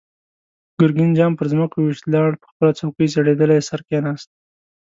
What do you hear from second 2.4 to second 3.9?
په خپله څوکۍ زړېدلی سر